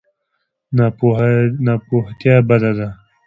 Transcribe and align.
ناپوهتیا 1.65 2.35
بده 2.47 2.71
ده. 2.77 2.87